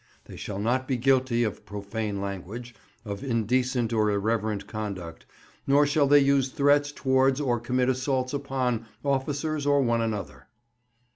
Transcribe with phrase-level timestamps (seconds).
[0.25, 2.73] They shall not be guilty of profane language,
[3.05, 5.27] of indecent or irreverent conduct,
[5.67, 10.47] nor shall they use threats towards or commit assaults upon officers or one another.